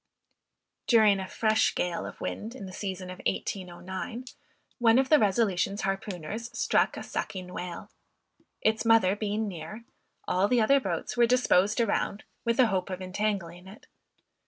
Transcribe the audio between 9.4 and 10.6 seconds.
near, all the